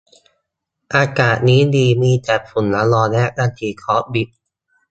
[0.93, 4.27] อวกาศนี้ดี มีแต่ฝุ่นละออง และรังสีคอสมิก